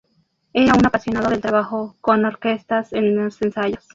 [0.51, 3.87] Era un apasionado del trabajo con las orquestas en los ensayos.